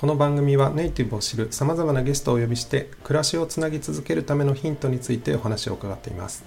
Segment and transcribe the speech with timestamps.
[0.00, 6.42] この番組はネイティブを知るさまざまなゲストをお呼びして暮らしをつなぎ続けるためのヒントについてお話を伺っています。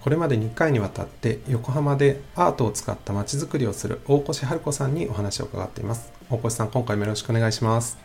[0.00, 6.12] これまで2回にわたって横浜でアートを使ったまちづくりをする大越春子さんにお話を伺っています。
[6.28, 7.98] 大越さん今回もよろしくお願いします。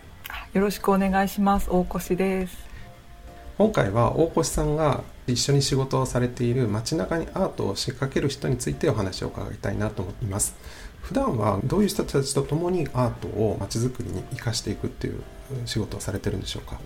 [0.53, 1.71] よろしくお願いします。
[1.71, 2.72] 大越です。
[3.57, 10.55] 今回は大越さんが一緒に仕事をされている街中にアートを仕掛ける人についてお話を伺いたいなと思います。
[11.01, 15.21] 普段はどういう人たちと共にアートを街づくりに生かしていくっていう
[15.65, 16.79] 仕事をされてるんでしょうか？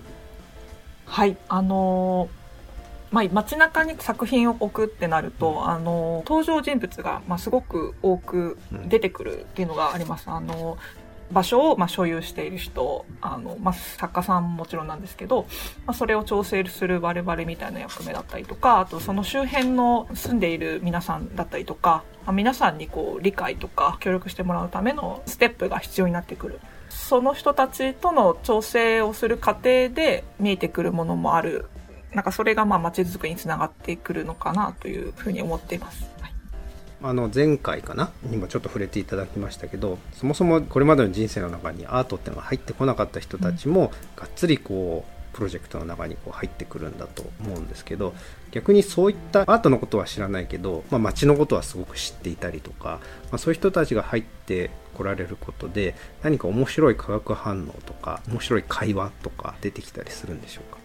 [1.05, 2.27] はいあの
[3.11, 8.57] まあ、街中に作品を置くってなると、あの登場人物が、まあ、すごく多く
[8.89, 10.29] 出てくるっていうのがあります。
[10.29, 10.77] あの
[11.31, 15.45] 場所をま所有している人あの、まあ、作家さんももちろんなんですけど、
[15.85, 31.65] まあ、それを調整する我々みたいな役目だったりとかあとその周辺の住んでいる皆さんだったりとか、まあ、皆さんにこう理解とか協力してもらうためのステップが必要になってくるその人たちとの調整をする過程で見えてくるものもある
[32.13, 36.16] なんかそれがまあ街づくりにつながってくるのかなというふうに思っています。
[37.01, 38.11] はいあの前回かな？
[38.23, 48.15] にもちょっと触れていただきましたけどそもそもこれまでの人生の中にアートっていうのが入ってこなかった人たちも、がっつりこうプロジェクトの中にこう入ってくるんだと思うんですけど
[48.49, 60.79] 逆にそういったアートのことは知らないけど、まあ、街のことはすごく知っていたりとか、まあ、そういう人たちが入ってこられることで何か面白い化学反応とか面白い会話とか出てきたりするんでしょうか？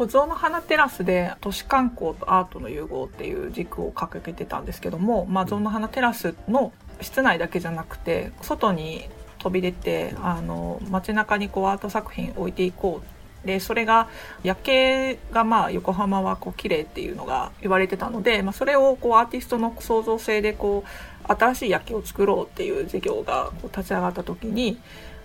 [0.00, 6.72] こう象の花テラスで都市観光とアートの融合っていう軸を掲げてたんですけども、まあ、象の花テラスの
[7.02, 13.46] 室内だけじゃなくて外に飛び出てあの街中にこうアート作品置いていこう。
[13.46, 14.08] でそれが
[14.42, 24.78] 夜景がまあ横浜はこう綺麗っていうのが言われてたので、まあ、それをこうアーティストの創造性でこう新しい夜景を作ろうっていう事業がこう立ち上がった時に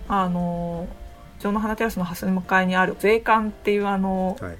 [0.08, 0.86] あの
[1.38, 4.56] 城の花テラスの蓮向かいにある税関っていうあの、はい、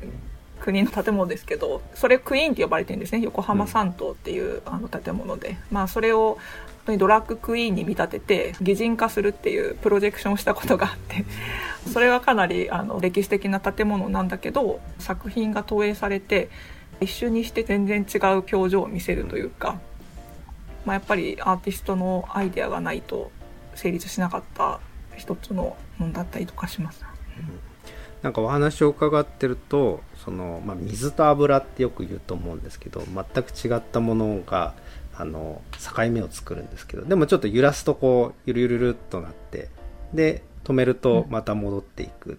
[0.61, 3.21] 国の建物ですけどそれクイーンって呼ばれてるんですね。
[3.21, 6.39] 横浜三島っていう、あの建物で、まあそれを
[6.97, 11.25] ドラッグクイーンに見立てて擬人化するっていうプロジェクションをしたことがあって
[11.93, 16.49] それはかなりあの歴史的な建物なんだけど作品が投影されて
[17.01, 19.81] 一瞬にして全然違う表情を見せるというか、
[20.85, 23.33] まあ、やっぱりアーティストのアイデアがないと
[23.75, 24.79] 成立しなかった
[25.17, 27.05] 一つのものだったりとかします。
[28.23, 34.75] なんかお話を伺ってるとその、まあ、水と油ってよく言うと思うんですけど全く違ったものが
[35.15, 39.69] あの境目を作るんですけどでもちょっと揺らすとこうゆるゆるるっとなって
[40.13, 42.39] で止めるとまた戻っていく、うん、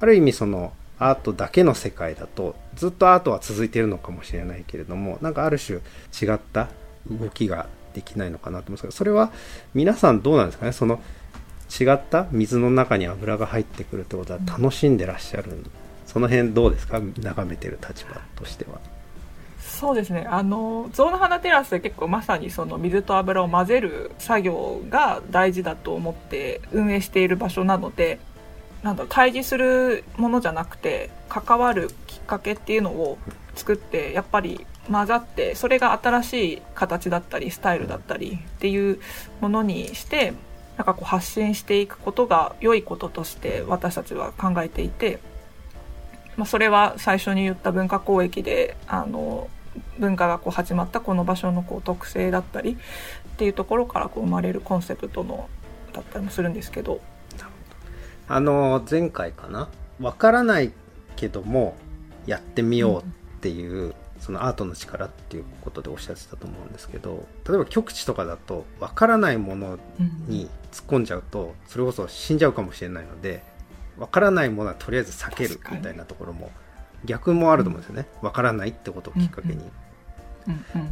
[0.00, 6.68] ある意味そのアートだけの世界だとずっとアートは続いているのかもしれないけれどもなんかある種違った
[7.10, 9.32] 動きができないのかなと思うんですけどそれは
[9.74, 10.72] 皆さんどうなんですかね？
[10.72, 11.00] その
[11.70, 12.26] 違った？
[12.32, 15.64] 水の中に油が入ってくるってことは楽しんでらっしゃる、
[16.06, 17.00] その辺どうですか？
[17.00, 18.80] 眺めてる立場としては。
[19.60, 20.26] そうですね。
[20.28, 28.18] あの象の花テラスで結構まさにその水と油を混ぜる作業が大事だと思って運営している場所なので
[28.82, 33.18] なんだ対峙するものじゃなくて関わるきっかけっていうのを
[33.54, 38.98] 作ってやっぱり混ざってそれが新しい形だったりスタイルだったりっていう
[39.40, 40.32] ものにして
[40.80, 45.18] なんかこう発信していくことが良いこととして私たちは考えていて、
[46.38, 49.50] まあ、それは最初に言った文化交易であの
[49.98, 55.50] 文化がこう始まったこの場所のこう特性だったりっていうところからこう生まれるコンセプトの
[55.92, 57.02] だったりもするんですけど。
[58.26, 59.68] あの前回かな？
[59.98, 60.72] 分からない
[61.14, 61.76] けども
[62.24, 63.04] やってみようっ
[63.42, 69.78] ていうそのアートの力っていうことでおっしゃってたと思うんですけど例えば極地とかだと分からないもの
[70.28, 73.42] に突っ込んじゃうとそれこそ死んじゃうかもしれないので
[73.98, 76.50] 分からないものはとりあえず避けるみたいなところも
[77.04, 78.06] 逆もあると思うんですよね。
[78.20, 79.70] 分からないってことをきっかけに。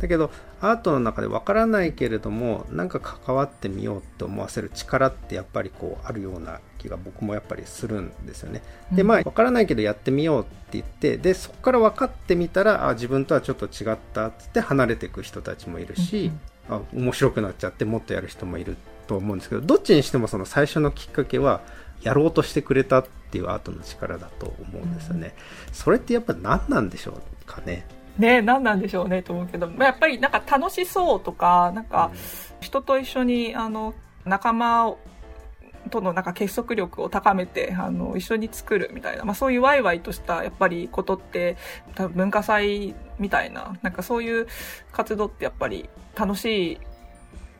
[0.01, 0.31] だけど
[0.61, 8.63] アートの中で分からないけれどもなんか関わってみようって思わせる力ってやっぱりこうあるような気が僕もやっぱりするんですよね。
[8.93, 16.31] でまあ分からないけどやってみようって言ってでそこから分かってみたらあ自分とはちょっと違ったっつって離れていく人たちもいるし、
[16.69, 21.63] うんうん、あ面白くなっちゃってもっとやる人もいると思うんですけどどっちにしてもその最初のきっかけは
[22.03, 25.35] やろうとしてくれたっていうアートの力だと思うんですよね。
[25.73, 27.87] それってやっぱ何なんでしょうかね。
[28.19, 32.11] ね何なんでしょうねと思うけど、やっぱりなんか楽しそうとか、なんか
[32.61, 33.95] 人と一緒にあの
[34.25, 34.95] 仲間
[35.91, 41.57] とのなんか結束力を高めて、あの、一緒に作るみたいな、まあそういうワイワイとしたやっぱりことって、
[41.95, 44.47] 多分文化祭みたいな、なんかそういう
[44.93, 46.79] 活動ってやっぱり楽しいっ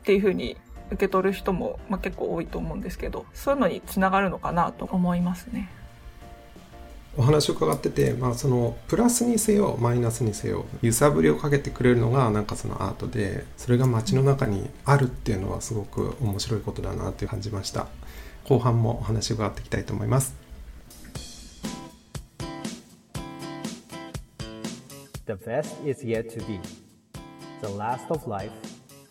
[0.03, 0.57] ていうふうに
[0.91, 5.69] 受け取る人も、まあ、結構多いと思うんですけど、そういうのにつながるのかなと思いますね。
[7.17, 17.87] お話を伺ってて、まあ、そのプラスにせよマイナスにせよ揺さぶりをかけてくれるのがなんかそのアートでそれが街の中にあるっていうのはすごく面白いことだなって感じました。
[18.45, 20.35] 後半もお話を伺っていきたいと思います。
[25.25, 26.59] The best is yet to be.
[27.61, 28.51] The last of life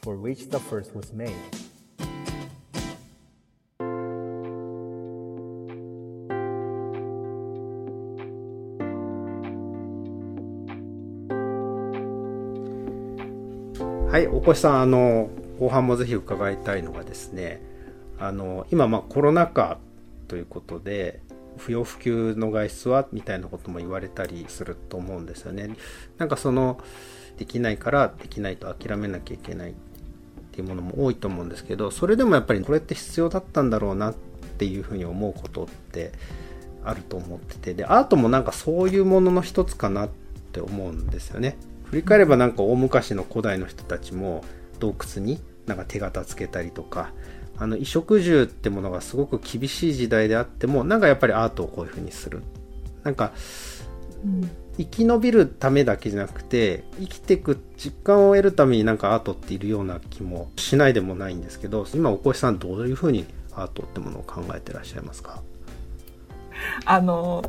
[0.03, 1.58] for which the first was made.
[14.11, 15.29] はい、おこしさん、あの、
[15.61, 17.61] 後半もぜひ伺いたいのがですね、
[18.19, 19.77] あの、今、まあ、コロナ禍
[20.29, 21.21] ということで、
[21.59, 25.77] 不要不急の外出はみたいなことも言われたりすると思うんですよね。
[26.17, 26.81] なんかその、
[27.37, 29.75] できないからできないと諦めなきゃいけないっ
[30.53, 34.15] ていうものも多いと思うんですけど、それでもやっぱりこれって必要だったんだろうなっ
[34.57, 36.13] ていうふうに思うことって
[36.83, 40.09] あると思ってて、で、アートもなんかそういうものの一つかなっ
[40.53, 41.59] て思うんですよね。
[41.91, 44.45] 振り返ればなんか大昔の古代の人たちも
[44.79, 47.13] 洞窟になんか手形つけたりとか
[47.57, 52.43] あの衣食住ってものがすごく厳しい時代であってもなんかやっぱりアートをこういう風にする。
[53.03, 53.33] なんか、
[54.25, 65.43] うん、生き延びるためだけじゃなくて生きていく実感を得るためになんかアートっているような気もしないでもないんですけど今お越さんどういう風にアートってものを考えてらっしゃいますか？
[66.85, 67.43] あの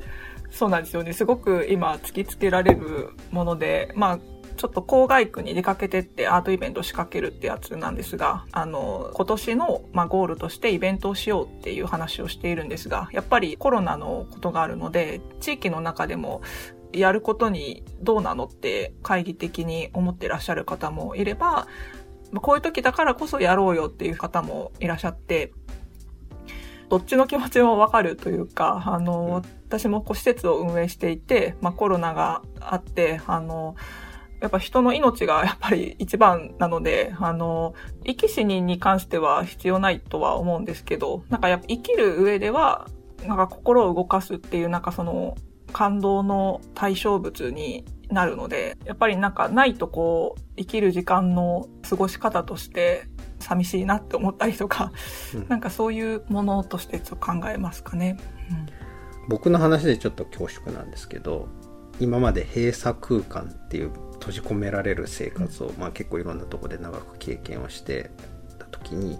[0.51, 1.13] そうなんですよね。
[1.13, 4.19] すごく今突きつけられるもので、まあ、
[4.59, 16.41] ちょっと郊外区に出かけてってアートイベント仕掛けるってやつなんですが、あの、今年の、まあ、ゴールとしてイベントをしようっていう話をしているんですが、やっぱりコロナのことがあるので、地域の中でも
[16.91, 21.67] やることにどうなのって懐疑的に思ってらっしゃる方もいれば、
[22.41, 25.53] こういう時だからこそやろうよっていう方もいらっしゃって、
[26.89, 33.75] どっちの気持ちもわかるというか、あの、私もこう施設を運営していて、まあコロナがあって、あの、
[34.41, 42.87] やっぱ人の命がやっぱり一番なので、あの、生き死にに関しては必要ないとは思うんですけど、なんかやっぱ生きる上では、
[43.27, 45.37] なんか心を動かすっていう、なんかその
[45.71, 53.03] 感動の対象物になるので、やっぱりなんかないとこう、生きる時間の過ごし方として
[53.39, 54.91] 寂しいなって思ったりとか、
[55.33, 58.17] うん、なんかそういうものとしてちょっと考えますかね。
[58.49, 58.78] うん、
[59.29, 61.47] 僕の話でちょっと恐縮なんですけど、
[61.99, 68.09] 今まで閉鎖空間っていう閉じ込められる生活を、まあ、結構いろんなとこで長く経験をして
[68.57, 69.19] た時に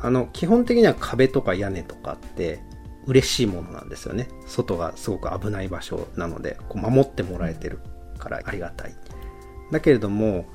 [0.00, 2.60] あの基本的には壁とか屋根とかって
[3.06, 4.28] 嬉しいものなんですよね。
[4.46, 7.80] 外がすごく危ない場所なのでこう守ってもらえてる
[8.18, 8.94] からありがたい。
[9.72, 10.46] だけれども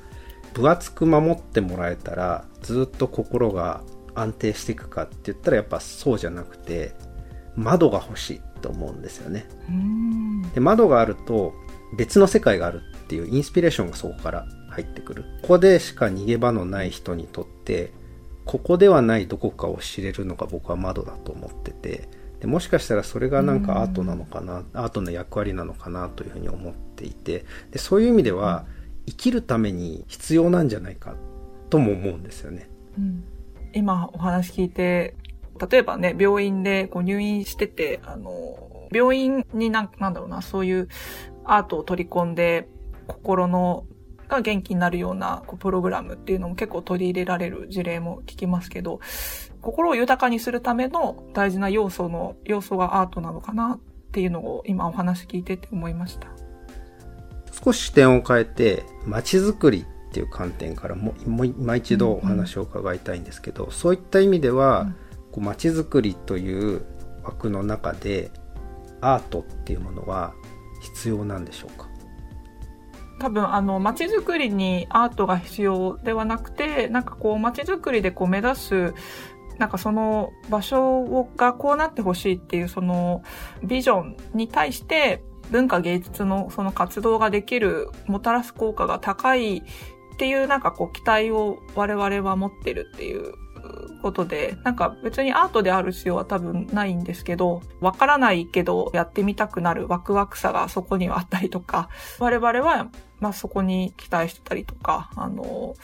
[0.54, 3.82] 分厚く守ってもらえたらずっと心が
[4.14, 6.94] 安定していくかって言ったらやっぱそうじゃなくて
[7.56, 9.46] 窓が欲しいと思うんですよね。
[10.54, 11.52] で窓があると
[11.94, 15.24] 別の世界があるっていうインスピレーションがそこから入ってくる。
[15.42, 17.92] ここでしか逃げ場のない人にとって
[18.46, 22.08] ここではないどこかを知れるのが僕は窓だと思ってて
[22.40, 28.66] でもしかしたらそれがなんかアートなのかなアートの役割なのかなというふうに思っていてでそういう意味では、
[29.06, 31.14] 生きるために必要なんじゃないか
[31.68, 32.68] とも思うんですよね。
[32.98, 33.24] うん、
[33.74, 35.14] 今お話聞いて、
[35.70, 40.88] 例えばね、病院でこう入院してて、あの、病院になんなんだろうな、そういう
[41.44, 42.68] アートを取り込んで、
[43.06, 43.86] 心の
[44.28, 49.00] が元気になるようなこうプログラムっていうのも結構取り入れられる事例も聞きますけど、
[49.60, 53.80] 心を豊かにするための大事な要素の、要素がアートなのかなっ
[54.12, 56.28] ていうのを今お話聞いてて思いました。
[57.52, 63.70] 少し視点を変えて街づくりっていう観点からもも今一度お話を伺いたいんですけど、うん。
[63.70, 64.96] うん、そういった意味では、うん、
[65.34, 66.86] こう街づくりという
[67.24, 68.30] 枠の中で
[69.00, 70.32] アートっていうものは
[70.80, 71.88] 必要なんでしょうか？
[73.18, 78.94] 多分あの街づくりにアートが必要ではなくてなんかこう街づくりでこう目指す
[79.58, 83.24] なんかその場所がこうなってほしいっていうその
[83.64, 89.62] ビジョンに対して文化芸術のその活動ができる、もたらす効果が高いっ
[90.16, 93.34] ていうなんかこう期待を我々は持ってるっていう
[94.04, 105.74] ことで、なんか別にアートである必要は多分ないんですけど、わからないけどやってみたくなるワクワクさがそこにはあったりとか、我々は、まあそこに期待してたりとか、あの、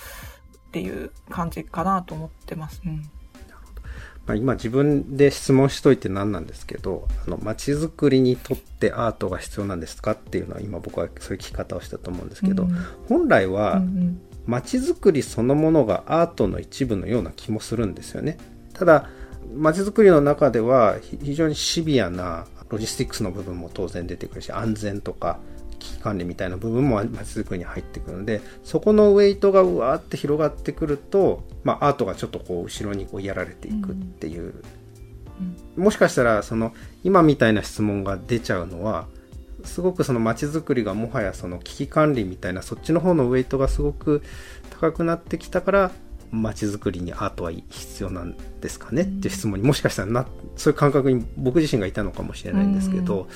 [0.69, 2.83] っていう感じかなと思ってます。
[2.85, 3.11] うん。
[4.27, 12.77] まあ、今自分で質問しといて何なんですけど、あの、街づくりにとってアートが必要なんですかっていうのは今僕はそういう聞き方をしたと思うんですけど、うん、
[13.09, 13.83] 本来は
[14.51, 18.37] 街づくりそのものがアートの一部のような気もするんですよね。
[18.75, 19.09] ただ、
[19.55, 25.39] 街づくりの中では非常にシビアなロジスティックスの部分も当然出てくるし、安全とか
[25.81, 34.63] 危機管理みたいな部分もまちづくりに入ってくるのでそこのウェイトがうわーって広がってくると、まあ、アートがちょっとこう後ろにこうやられていくっていう、
[35.77, 39.09] うん、もしかしたらその今みたいな質問が出ちゃうのは
[39.65, 44.23] すごくその街づくりがもはやその危機管理みたいなそっちの方のウェイトがすごく
[44.71, 45.91] 高くなってきたから
[46.33, 49.03] 街づくりにアートは必要なんですかね？
[49.03, 53.27] っていう質問にもしかしたらなそういう感覚に僕自身がいたのかもしれないんですけど、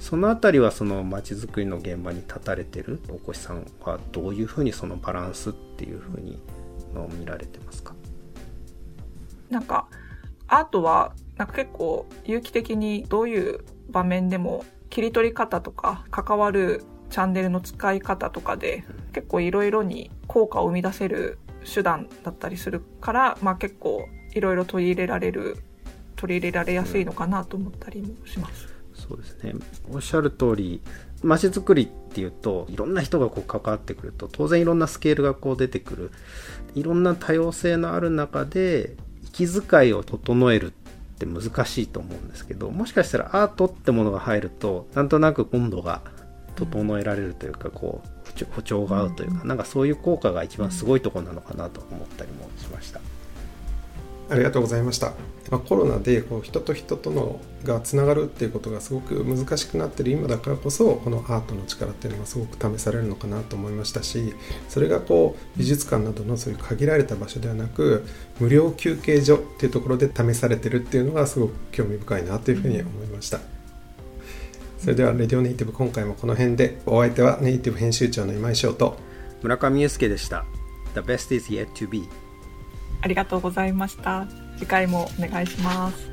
[0.00, 6.38] その辺りはその街づくりの現場に立たれてる大越さんはどういうふうにそのバランスっていうふうに
[7.18, 7.94] 見られてますか？
[9.48, 9.86] なんか
[10.46, 18.84] アートはなんか結構有機的にどういう場面でも切り取り方とか関わるチャンネルの使い方とかで
[19.14, 25.56] 結構いろいろに効果を生み出せる手段だったりするから、まあ、結構いろいろ取り入れられる
[26.16, 28.68] 取り入れられやすいのかなと思ったりもします。
[28.92, 29.54] そうですね
[29.90, 30.82] おっしゃる通り
[31.22, 36.10] 街づくりっていうといろんな人がこう関わってくると当然いろんなスケールがこう出てくる
[36.74, 40.70] いろんな多様性のある中で息遣いを整えるっ
[41.26, 46.02] て難しいと思うんですけどもしかしたらアートってものが入るとなんとなく温度が
[46.56, 53.00] 整えられるというかこう歩調が合うというかなんかそういう効果が一番すごいところなのかなと思ったりもしました。
[54.32, 55.12] ありがとうございました。
[55.50, 64.32] まあ、コロナでこう人と人とのがつながるっていうことがすごく難しくなってる今だからこそこのアートの力っていうのがすごく試されるのかなと思いましたし
[64.70, 68.06] それがこう美術館などのそういう限られた場所ではなく
[68.40, 73.40] 無料休憩所っていうところで試されてるっていうのがすごく興味深いなというふうに思いました。
[74.78, 78.96] それではレディオネイティブ今回もこの辺でお相手はネイティブ編集長の今井翔と
[79.42, 80.44] 村上祐介でした
[80.94, 82.08] The best is yet to be
[83.02, 84.26] ありがとうございました。
[84.56, 86.11] 次回もお願いします。